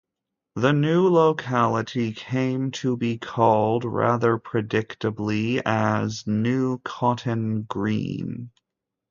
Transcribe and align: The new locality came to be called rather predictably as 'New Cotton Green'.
The 0.55 0.73
new 0.73 1.07
locality 1.09 2.11
came 2.11 2.71
to 2.71 2.97
be 2.97 3.19
called 3.19 3.85
rather 3.85 4.39
predictably 4.39 5.61
as 5.63 6.25
'New 6.25 6.79
Cotton 6.79 7.67
Green'. 7.69 8.49